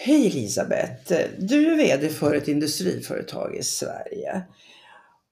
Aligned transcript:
Hej 0.00 0.26
Elisabeth! 0.26 1.12
Du 1.38 1.72
är 1.72 1.76
VD 1.76 2.08
för 2.08 2.34
ett 2.34 2.48
industriföretag 2.48 3.56
i 3.56 3.62
Sverige. 3.62 4.42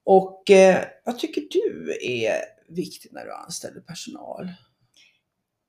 Och 0.04 0.50
eh, 0.50 0.84
vad 1.04 1.18
tycker 1.18 1.42
du 1.50 1.98
är 2.02 2.32
viktigt 2.68 3.12
när 3.12 3.24
du 3.24 3.32
anställer 3.32 3.80
personal? 3.80 4.52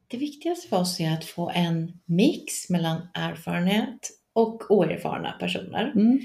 Det 0.08 0.18
viktigaste 0.18 0.68
för 0.68 0.78
oss 0.78 1.00
är 1.00 1.14
att 1.14 1.26
få 1.26 1.50
en 1.50 1.92
mix 2.06 2.70
mellan 2.70 3.08
erfarenhet 3.14 4.12
och 4.34 4.72
oerfarna 4.72 5.32
personer. 5.32 5.92
Mm. 5.96 6.20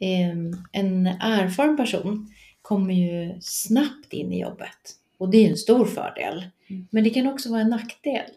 Eh, 0.00 0.58
En 0.72 1.06
erfaren 1.06 1.76
person 1.76 2.28
kommer 2.62 2.94
ju 2.94 3.40
snabbt 3.40 4.12
in 4.12 4.32
i 4.32 4.40
jobbet 4.40 4.96
och 5.18 5.30
det 5.30 5.46
är 5.46 5.50
en 5.50 5.56
stor 5.56 5.86
fördel. 5.86 6.44
Mm. 6.70 6.86
Men 6.90 7.04
det 7.04 7.10
kan 7.10 7.26
också 7.26 7.50
vara 7.50 7.60
en 7.60 7.70
nackdel. 7.70 8.30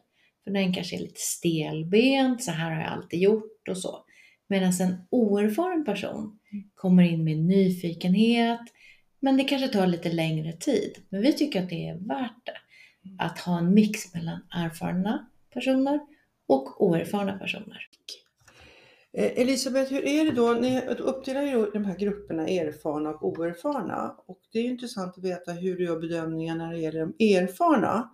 För 0.44 0.52
den 0.52 0.73
kanske 0.73 0.96
är 0.96 1.00
lite 1.00 1.20
stelbent, 1.20 2.44
så 2.44 2.52
här 2.52 2.71
har 2.71 2.82
jag 2.82 2.91
alltid 2.91 3.20
gjort 3.20 3.68
och 3.70 3.78
så. 3.78 4.05
Medan 4.48 4.72
en 4.81 4.95
oerfaren 5.09 5.86
person 5.86 6.40
kommer 6.76 7.04
in 7.04 7.23
med 7.23 7.38
nyfikenhet, 7.38 8.62
men 9.20 9.38
det 9.38 9.44
kanske 9.44 9.67
tar 9.67 9.88
lite 9.88 10.12
längre 10.12 10.53
tid. 10.53 10.98
Men 11.09 11.22
vi 11.22 11.34
tycker 11.34 11.64
att 11.64 11.70
det 11.70 11.88
är 11.88 11.95
värt 11.95 12.45
det. 12.45 12.58
Att 13.20 13.40
ha 13.40 13.58
en 13.58 13.73
mix 13.73 14.14
mellan 14.14 14.40
erfarna 14.50 15.27
personer 15.53 16.00
och 16.48 16.84
oerfarna 16.84 17.39
personer. 17.39 17.89
Eh, 19.14 19.41
Elisabeth, 19.41 19.94
hur 19.94 20.05
är 20.05 20.25
det 20.25 20.31
då? 20.31 20.53
Ni 20.53 20.81
uppdelar 20.81 21.41
ju 21.41 21.66
de 21.66 21.86
här 21.86 21.98
grupperna 21.98 22.48
erfarna 22.48 23.09
och 23.09 23.23
oerfarna. 23.23 24.16
Och 24.25 24.39
det 24.52 24.59
är 24.59 24.64
ju 24.64 24.70
intressant 24.70 25.17
att 25.17 25.23
veta 25.23 25.52
hur 25.52 25.78
du 25.78 25.84
gör 25.84 26.00
bedömningar 26.00 26.55
när 26.55 26.72
det 26.73 26.80
gäller 26.80 27.00
de 27.00 27.36
erfarna 27.36 28.09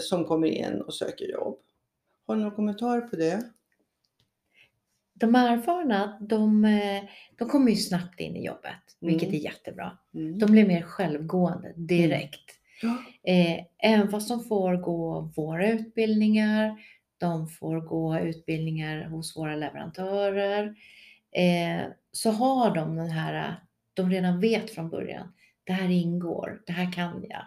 som 0.00 0.24
kommer 0.24 0.48
in 0.48 0.80
och 0.80 0.94
söker 0.94 1.24
jobb. 1.32 1.58
Har 2.26 2.34
du 2.36 2.40
några 2.42 2.56
kommentarer 2.56 3.00
på 3.00 3.16
det? 3.16 3.42
De 5.14 5.34
erfarna, 5.34 6.18
de, 6.20 6.64
eh, 6.64 7.02
de 7.38 7.48
kommer 7.48 7.70
ju 7.70 7.76
snabbt 7.76 8.20
in 8.20 8.36
i 8.36 8.46
jobbet, 8.46 8.96
vilket 9.00 9.28
Mm. 9.28 9.40
är 9.40 9.44
jättebra. 9.44 9.98
Mm. 10.14 10.38
De 10.38 10.52
blir 10.52 10.66
mer 10.66 10.82
självgående 10.82 11.72
direkt. 11.76 12.50
Ja. 12.82 12.98
Eh, 13.32 13.64
även 13.78 14.08
fast 14.10 14.28
de 14.28 14.44
får 14.44 14.76
gå 14.76 15.20
våra 15.36 15.68
utbildningar, 15.70 16.76
de 17.18 17.48
får 17.48 17.80
gå 17.80 18.18
utbildningar 18.18 19.04
hos 19.04 19.36
våra 19.36 19.56
leverantörer, 19.56 20.74
eh, 21.32 21.86
så 22.12 22.30
har 22.30 22.74
de 22.74 22.96
den 22.96 23.10
här, 23.10 23.56
de 23.94 24.10
redan 24.10 24.40
vet 24.40 24.70
från 24.70 24.90
början, 24.90 25.32
det 25.64 25.72
här 25.72 25.90
ingår, 25.90 26.62
det 26.66 26.72
här 26.72 26.92
kan 26.92 27.24
jag. 27.28 27.42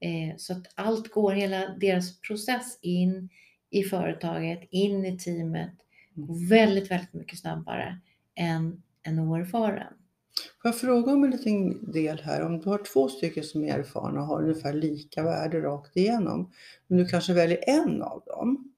Eh, 0.00 0.36
så 0.36 0.52
att 0.52 0.66
allt 0.74 1.10
går, 1.10 1.32
hela 1.32 1.68
deras 1.68 2.20
process 2.20 2.78
in 2.82 3.28
i 3.70 3.82
företaget, 3.82 4.68
in 4.70 5.04
i 5.04 5.18
teamet, 5.18 5.74
går 6.14 6.48
väldigt, 6.48 6.90
väldigt 6.90 7.12
mycket 7.12 7.38
snabbare 7.38 8.00
än 8.34 8.82
en 9.02 9.18
oerfaren. 9.18 9.94
Får 10.62 10.68
jag 10.68 10.80
fråga 10.80 11.12
om 11.12 11.24
en 11.24 11.30
liten 11.30 11.92
del 11.92 12.20
här? 12.20 12.42
Om 12.42 12.60
du 12.60 12.68
har 12.68 12.84
två 12.92 13.08
stycken 13.08 13.44
som 13.44 13.64
är 13.64 13.78
erfarna 13.78 14.20
och 14.20 14.26
har 14.26 14.42
ungefär 14.42 14.72
lika 14.72 15.22
värde 15.22 15.60
rakt 15.60 15.96
igenom, 15.96 16.52
men 16.86 16.98
du 16.98 17.08
kanske 17.08 17.32
väljer 17.32 17.58
en 17.66 18.02
av 18.02 18.22
dem. 18.26 18.74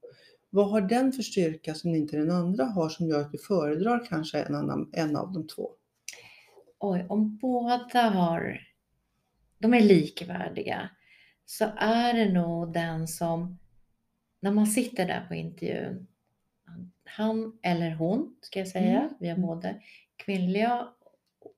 Vad 0.50 0.70
har 0.70 0.80
den 0.80 1.12
för 1.12 1.22
styrka 1.22 1.74
som 1.74 1.94
inte 1.94 2.16
den 2.16 2.30
andra 2.30 2.64
har 2.64 2.88
som 2.88 3.08
gör 3.08 3.20
att 3.20 3.32
du 3.32 3.38
föredrar 3.38 4.06
kanske 4.08 4.42
en, 4.42 4.54
annan, 4.54 4.90
en 4.92 5.16
av 5.16 5.32
de 5.32 5.46
två? 5.46 5.70
Oj, 6.78 7.06
om 7.08 7.36
båda 7.36 8.00
har, 8.00 8.60
de 9.58 9.74
är 9.74 9.80
likvärdiga, 9.80 10.88
så 11.46 11.64
är 11.76 12.14
det 12.14 12.32
nog 12.32 12.72
den 12.72 13.08
som, 13.08 13.58
när 14.40 14.50
man 14.50 14.66
sitter 14.66 15.06
där 15.06 15.26
på 15.28 15.34
intervjun, 15.34 16.06
han 17.04 17.58
eller 17.62 17.90
hon 17.90 18.36
ska 18.40 18.58
jag 18.58 18.68
säga, 18.68 18.98
Mm. 19.00 19.14
vi 19.20 19.28
har 19.28 19.38
både 19.38 19.82
kvinnliga 20.16 20.88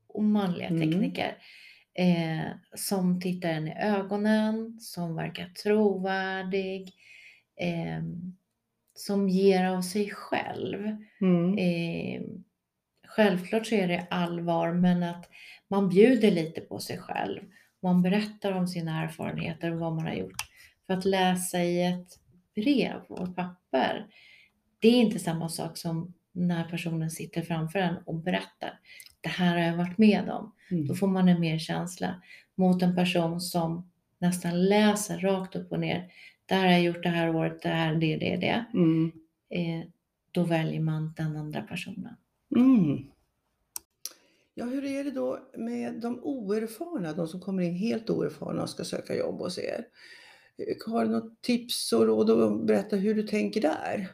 och 0.09 0.25
manliga 0.25 0.69
Mm. 0.69 0.81
tekniker, 0.81 1.37
eh, 1.95 2.47
som 2.75 3.21
tittar 3.21 3.49
en 3.49 3.69
i 3.69 3.75
ögonen, 3.81 4.81
som 4.81 5.17
verkar 5.17 5.49
trovärdig, 5.49 6.93
eh, 7.61 8.03
som 8.95 9.29
ger 9.29 9.65
av 9.65 9.83
sig 9.83 10.11
själv. 10.11 10.97
Mm. 11.21 11.59
Eh, 11.59 12.23
självklart 13.09 13.67
så 13.67 13.75
är 13.75 13.89
det 13.89 14.07
allvar, 14.11 14.73
men 14.73 15.03
att 15.03 15.29
man 15.69 15.89
bjuder 15.89 16.31
lite 16.31 16.61
på 16.61 16.79
sig 16.79 16.99
själv. 16.99 17.41
Man 17.83 18.03
berättar 18.03 18.53
om 18.53 18.69
sina 18.69 19.03
erfarenheter 19.03 19.73
och 19.73 19.79
vad 19.81 19.93
man 19.95 20.07
har 20.07 20.15
gjort. 20.15 20.43
För 20.87 20.95
att 20.95 21.05
läsa 21.05 21.63
i 21.63 21.85
ett 21.85 22.09
brev 22.55 23.01
och 23.09 23.37
papper, 23.37 24.07
det 24.79 24.89
är 24.89 25.01
inte 25.01 25.19
samma 25.19 25.49
sak 25.49 25.77
som 25.79 26.15
när 26.33 26.65
personen 26.65 27.11
sitter 27.11 27.43
framför 27.43 27.79
en 27.79 27.97
och 28.07 28.15
berättar. 28.15 28.81
Det 29.21 29.29
här 29.29 29.57
har 29.57 29.63
jag 29.65 29.77
varit 29.77 29.99
med 29.99 30.31
om. 30.31 30.53
Då 30.71 30.77
Mm. 30.77 30.95
får 30.95 31.07
man 31.07 31.29
en 31.29 31.41
mer 31.41 31.59
känsla 31.59 32.23
mot 32.55 32.83
en 32.83 32.95
person 32.95 33.41
som 33.41 33.91
nästan 34.19 34.65
läser 34.65 35.19
rakt 35.19 35.57
upp 35.57 35.73
och 35.73 35.81
ner. 35.81 36.13
Det 36.47 36.55
här 36.55 36.65
har 36.65 36.73
jag 36.73 36.83
gjort 36.83 37.03
det 37.03 37.09
här 37.09 37.37
året, 37.37 37.63
det 37.63 37.69
här, 37.69 37.95
det, 37.95 38.17
det, 38.17 38.37
det. 38.37 38.65
Mm. 38.75 39.13
Eh, 39.51 39.87
då 40.33 40.43
väljer 40.45 40.81
man 40.81 41.13
den 41.17 41.37
andra 41.37 41.63
personen. 41.63 42.17
Mm. 42.57 43.05
Ja, 44.59 44.65
hur 44.65 44.85
är 44.85 45.05
det 45.05 45.11
då 45.11 45.39
med 45.57 46.01
de 46.01 46.21
oerfarna, 46.23 47.13
de 47.13 47.29
som 47.29 47.41
kommer 47.41 47.63
in 47.63 47.75
helt 47.75 48.11
oerfarna 48.11 48.63
och 48.63 48.71
ska 48.71 48.85
söka 48.85 49.17
jobb 49.17 49.39
hos 49.39 49.59
er? 49.59 49.87
Har 50.87 51.05
du 51.05 51.11
något 51.11 51.43
tips 51.43 51.93
och 51.93 52.07
råd 52.07 52.31
att 52.31 52.67
berätta 52.67 52.97
hur 52.97 53.15
du 53.15 53.23
tänker 53.23 53.61
där? 53.61 54.09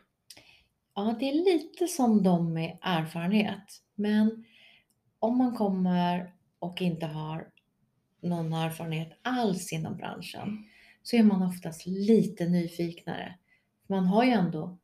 Ja, 0.94 1.16
det 1.20 1.28
är 1.28 1.34
lite 1.34 1.86
som 1.86 2.22
de 2.22 2.52
med 2.52 2.78
erfarenhet. 2.82 3.82
Men 3.94 4.44
om 5.18 5.38
man 5.38 5.54
kommer 5.54 6.34
och 6.58 6.82
inte 6.82 7.06
har 7.06 7.48
någon 8.20 8.52
erfarenhet 8.52 9.18
alls 9.22 9.72
inom 9.72 9.96
branschen 9.96 10.64
så 11.02 11.16
är 11.16 11.22
man 11.22 11.42
oftast 11.42 11.86
lite 11.86 12.46
nyfiknare. 12.46 13.34
Man 13.86 14.06
har 14.06 14.24
ju 14.24 14.30
ändå 14.30 14.78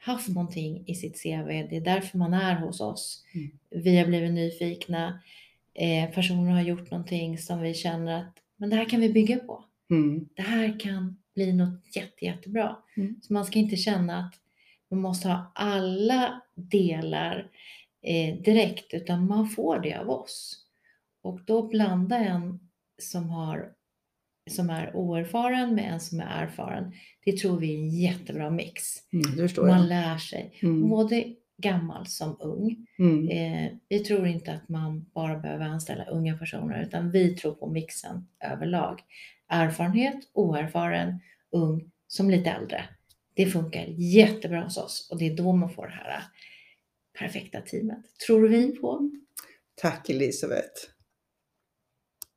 haft 0.00 0.28
någonting 0.28 0.84
i 0.86 0.94
sitt 0.94 1.22
CV. 1.22 1.46
Det 1.46 1.76
är 1.76 1.80
därför 1.80 2.18
man 2.18 2.34
är 2.34 2.54
hos 2.54 2.80
oss. 2.80 3.24
Mm. 3.34 3.50
Vi 3.70 3.98
har 3.98 4.06
blivit 4.06 4.32
nyfikna. 4.32 5.20
Eh, 5.74 6.10
personer 6.10 6.50
har 6.50 6.62
gjort 6.62 6.90
någonting 6.90 7.38
som 7.38 7.60
vi 7.60 7.74
känner 7.74 8.20
att 8.20 8.40
men 8.60 8.70
det 8.70 8.76
här 8.76 8.88
kan 8.88 9.00
vi 9.00 9.12
bygga 9.12 9.38
på. 9.38 9.64
Mm. 9.90 10.28
Det 10.34 10.42
här 10.42 10.80
kan 10.80 11.16
bli 11.34 11.52
något 11.52 11.96
jätte, 11.96 12.24
jättebra. 12.24 12.76
Mm. 12.96 13.20
Så 13.22 13.32
man 13.32 13.44
ska 13.44 13.58
inte 13.58 13.76
känna 13.76 14.18
att 14.18 14.34
man 14.90 15.00
måste 15.00 15.28
ha 15.28 15.52
alla 15.54 16.42
delar 16.54 17.50
eh, 18.02 18.36
direkt, 18.42 18.94
utan 18.94 19.26
man 19.26 19.48
får 19.48 19.78
det 19.78 19.94
av 19.94 20.10
oss. 20.10 20.66
Och 21.22 21.40
då 21.44 21.62
blanda 21.62 22.18
en 22.18 22.60
som, 22.98 23.30
har, 23.30 23.72
som 24.50 24.70
är 24.70 24.96
oerfaren 24.96 25.74
med 25.74 25.92
en 25.92 26.00
som 26.00 26.20
är 26.20 26.42
erfaren. 26.42 26.92
Det 27.24 27.32
tror 27.38 27.60
vi 27.60 27.74
är 27.74 27.78
en 27.78 27.88
jättebra 27.88 28.50
mix. 28.50 28.82
Mm, 29.12 29.48
Man 29.68 29.88
lär 29.88 30.18
sig, 30.18 30.58
Mm. 30.62 30.88
både 30.88 31.24
gammal 31.56 32.06
som 32.06 32.36
ung. 32.40 32.86
Mm. 32.98 33.28
Eh, 33.28 33.72
vi 33.88 33.98
tror 33.98 34.26
inte 34.26 34.52
att 34.52 34.68
man 34.68 35.06
bara 35.14 35.38
behöver 35.38 35.64
anställa 35.64 36.04
unga 36.04 36.36
personer, 36.38 36.82
utan 36.82 37.10
vi 37.10 37.34
tror 37.34 37.52
på 37.52 37.66
mixen 37.70 38.26
överlag. 38.52 39.00
Erfarenhet, 39.48 40.16
oerfaren, 40.32 41.18
ung 41.50 41.90
som 42.06 42.30
lite 42.30 42.50
äldre. 42.50 42.84
Det 43.34 43.46
funkar 43.46 43.84
jättebra 43.98 44.62
hos 44.64 44.76
oss 44.76 45.08
och 45.10 45.18
det 45.18 45.26
är 45.26 45.36
då 45.36 45.52
man 45.52 45.70
får 45.70 45.86
det 45.86 45.92
här 45.92 46.22
perfekta 47.18 47.60
teamet. 47.60 47.98
Tror 48.26 48.48
vi 48.48 48.72
på. 48.72 49.10
Tack 49.74 50.10
Elisabeth! 50.10 50.72